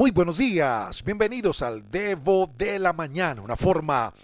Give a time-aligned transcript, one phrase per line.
[0.00, 4.14] Muy buenos días, bienvenidos al Devo de la Mañana, una forma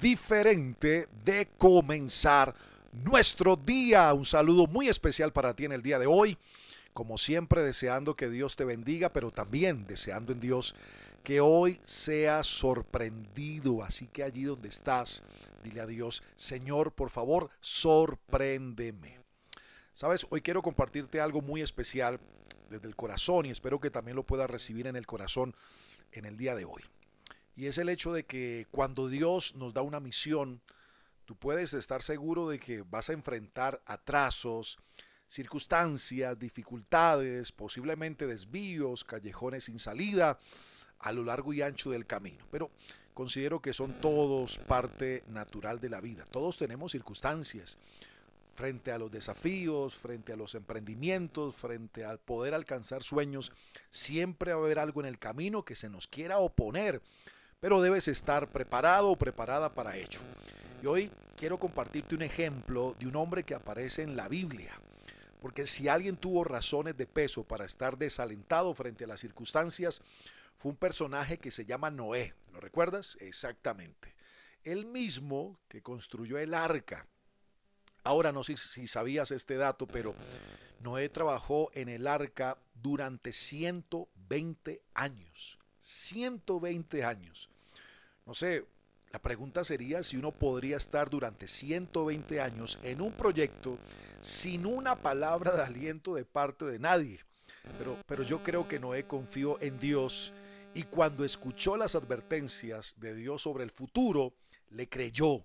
[0.00, 2.54] diferente de comenzar
[2.92, 4.14] nuestro día.
[4.14, 6.38] Un saludo muy especial para ti en el día de hoy,
[6.92, 10.76] como siempre deseando que Dios te bendiga, pero también deseando en Dios
[11.24, 13.82] que hoy seas sorprendido.
[13.82, 15.24] Así que allí donde estás,
[15.64, 19.18] dile a Dios, Señor, por favor, sorpréndeme.
[19.92, 22.20] Sabes, hoy quiero compartirte algo muy especial
[22.68, 25.54] desde el corazón y espero que también lo puedas recibir en el corazón
[26.12, 26.82] en el día de hoy.
[27.56, 30.60] Y es el hecho de que cuando Dios nos da una misión,
[31.24, 34.78] tú puedes estar seguro de que vas a enfrentar atrasos,
[35.26, 40.38] circunstancias, dificultades, posiblemente desvíos, callejones sin salida
[40.98, 42.44] a lo largo y ancho del camino.
[42.50, 42.70] Pero
[43.14, 46.24] considero que son todos parte natural de la vida.
[46.26, 47.78] Todos tenemos circunstancias
[48.56, 53.52] frente a los desafíos, frente a los emprendimientos, frente al poder alcanzar sueños,
[53.90, 57.02] siempre va a haber algo en el camino que se nos quiera oponer,
[57.60, 60.20] pero debes estar preparado o preparada para ello.
[60.82, 64.80] Y hoy quiero compartirte un ejemplo de un hombre que aparece en la Biblia,
[65.40, 70.00] porque si alguien tuvo razones de peso para estar desalentado frente a las circunstancias,
[70.56, 72.34] fue un personaje que se llama Noé.
[72.52, 73.18] ¿Lo recuerdas?
[73.20, 74.16] Exactamente.
[74.64, 77.06] El mismo que construyó el arca
[78.06, 80.14] Ahora no sé si sabías este dato, pero
[80.80, 85.58] Noé trabajó en el arca durante 120 años.
[85.80, 87.50] 120 años.
[88.24, 88.64] No sé,
[89.10, 93.76] la pregunta sería si uno podría estar durante 120 años en un proyecto
[94.20, 97.18] sin una palabra de aliento de parte de nadie.
[97.76, 100.32] Pero, pero yo creo que Noé confió en Dios
[100.74, 104.32] y cuando escuchó las advertencias de Dios sobre el futuro,
[104.70, 105.44] le creyó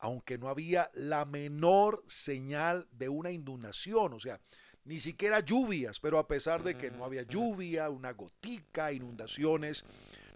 [0.00, 4.40] aunque no había la menor señal de una inundación, o sea,
[4.84, 9.84] ni siquiera lluvias, pero a pesar de que no había lluvia, una gotica, inundaciones,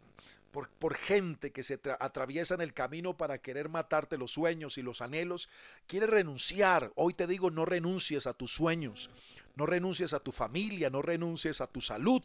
[0.51, 5.01] por, gente que se atraviesa en el camino para querer matarte los sueños y los
[5.01, 5.49] anhelos,
[5.87, 6.91] quiere renunciar.
[6.95, 9.09] Hoy te digo, no renuncies a tus sueños,
[9.55, 12.21] no renuncies a tu familia, no renuncies a tu salud,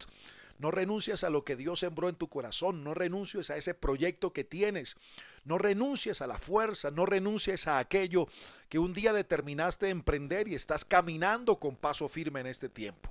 [0.59, 4.33] no renuncies a lo que Dios sembró en tu corazón, no renuncies a ese proyecto
[4.33, 4.97] que tienes,
[5.45, 8.29] no renuncies a la fuerza, no renuncies a aquello
[8.69, 13.11] que un día determinaste emprender y estás caminando con paso firme en este tiempo.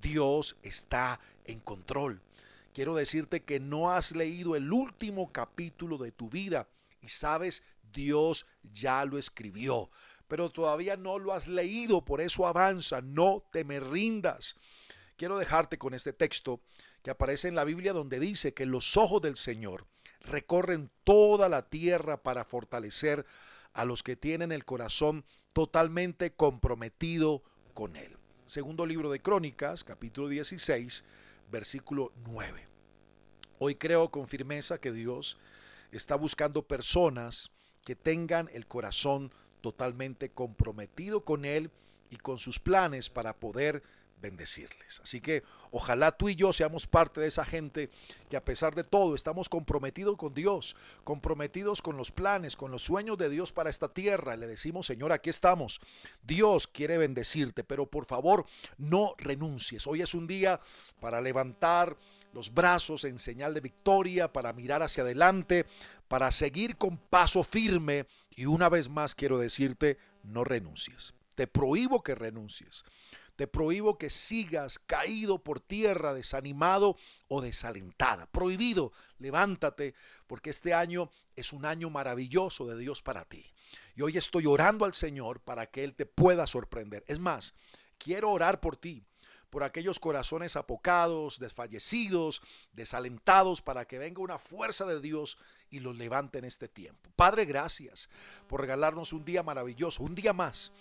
[0.00, 2.20] Dios está en control
[2.72, 6.68] quiero decirte que no has leído el último capítulo de tu vida
[7.00, 9.90] y sabes, Dios ya lo escribió,
[10.28, 14.56] pero todavía no lo has leído, por eso avanza, no te me rindas.
[15.22, 16.60] Quiero dejarte con este texto
[17.04, 19.86] que aparece en la Biblia donde dice que los ojos del Señor
[20.22, 23.24] recorren toda la tierra para fortalecer
[23.72, 28.16] a los que tienen el corazón totalmente comprometido con Él.
[28.48, 31.04] Segundo libro de Crónicas, capítulo 16,
[31.52, 32.66] versículo 9.
[33.60, 35.38] Hoy creo con firmeza que Dios
[35.92, 37.52] está buscando personas
[37.84, 41.70] que tengan el corazón totalmente comprometido con Él
[42.10, 43.84] y con sus planes para poder
[44.22, 45.00] bendecirles.
[45.02, 47.90] Así que ojalá tú y yo seamos parte de esa gente
[48.30, 52.82] que a pesar de todo estamos comprometidos con Dios, comprometidos con los planes, con los
[52.82, 54.36] sueños de Dios para esta tierra.
[54.36, 55.80] Le decimos, Señor, aquí estamos.
[56.22, 58.46] Dios quiere bendecirte, pero por favor
[58.78, 59.86] no renuncies.
[59.86, 60.60] Hoy es un día
[61.00, 61.98] para levantar
[62.32, 65.66] los brazos en señal de victoria, para mirar hacia adelante,
[66.08, 68.06] para seguir con paso firme.
[68.30, 71.12] Y una vez más quiero decirte, no renuncies.
[71.34, 72.84] Te prohíbo que renuncies.
[73.36, 76.96] Te prohíbo que sigas caído por tierra, desanimado
[77.28, 78.26] o desalentada.
[78.26, 79.94] Prohibido, levántate,
[80.26, 83.52] porque este año es un año maravilloso de Dios para ti.
[83.94, 87.04] Y hoy estoy orando al Señor para que Él te pueda sorprender.
[87.06, 87.54] Es más,
[87.98, 89.04] quiero orar por ti
[89.52, 92.40] por aquellos corazones apocados, desfallecidos,
[92.72, 95.36] desalentados, para que venga una fuerza de Dios
[95.68, 97.10] y los levante en este tiempo.
[97.16, 98.08] Padre, gracias
[98.48, 100.72] por regalarnos un día maravilloso, un día más,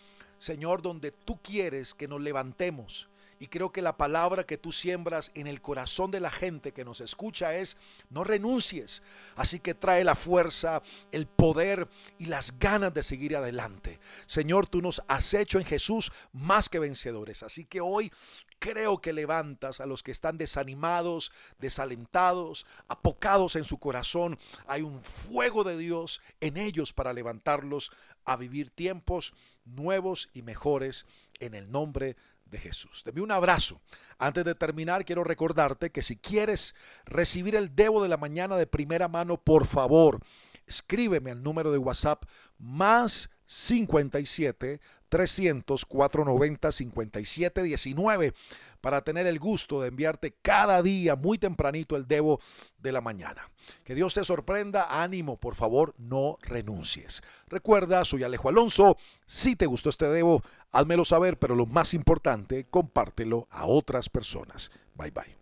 [0.41, 3.10] Señor, donde tú quieres que nos levantemos
[3.41, 6.85] Y creo que la palabra que tú siembras en el corazón de la gente que
[6.85, 7.75] nos escucha es,
[8.11, 9.01] no renuncies.
[9.35, 11.87] Así que trae la fuerza, el poder
[12.19, 13.99] y las ganas de seguir adelante.
[14.27, 17.41] Señor, tú nos has hecho en Jesús más que vencedores.
[17.41, 18.13] Así que hoy
[18.59, 24.37] creo que levantas a los que están desanimados, desalentados, apocados en su corazón.
[24.67, 27.91] Hay un fuego de Dios en ellos para levantarlos
[28.23, 29.33] a vivir tiempos
[29.65, 31.07] nuevos y mejores
[31.39, 32.15] en el nombre de
[32.59, 33.03] Jesús.
[33.05, 33.81] Deme un abrazo.
[34.17, 36.75] Antes de terminar, quiero recordarte que si quieres
[37.05, 40.19] recibir el Debo de la mañana de primera mano, por favor,
[40.67, 42.23] escríbeme al número de WhatsApp
[42.57, 48.33] más 57 300 490 57 19
[48.81, 52.39] para tener el gusto de enviarte cada día muy tempranito el Debo
[52.79, 53.49] de la mañana.
[53.83, 57.21] Que Dios te sorprenda, ánimo, por favor, no renuncies.
[57.47, 62.65] Recuerda, soy Alejo Alonso, si te gustó este Debo, házmelo saber, pero lo más importante,
[62.69, 64.71] compártelo a otras personas.
[64.95, 65.40] Bye bye.